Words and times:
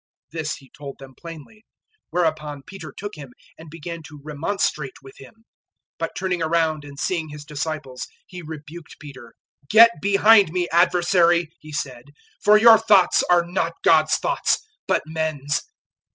008:032 0.33 0.39
This 0.39 0.55
He 0.55 0.71
told 0.75 0.97
them 0.97 1.13
plainly; 1.13 1.63
whereupon 2.09 2.63
Peter 2.63 2.91
took 2.91 3.13
Him 3.13 3.33
and 3.59 3.69
began 3.69 4.01
to 4.07 4.19
remonstrate 4.23 4.95
with 5.03 5.19
Him. 5.19 5.33
008:033 5.99 5.99
But 5.99 6.15
turning 6.15 6.39
round 6.39 6.83
and 6.83 6.99
seeing 6.99 7.29
His 7.29 7.45
disciples, 7.45 8.07
He 8.25 8.41
rebuked 8.41 8.95
Peter. 8.99 9.35
"Get 9.69 10.01
behind 10.01 10.51
me, 10.51 10.67
Adversary," 10.69 11.49
He 11.59 11.71
said, 11.71 12.05
"for 12.43 12.57
your 12.57 12.79
thoughts 12.79 13.21
are 13.29 13.45
not 13.45 13.73
God's 13.83 14.15
thoughts, 14.15 14.67
but 14.87 15.03
men's." 15.05 15.61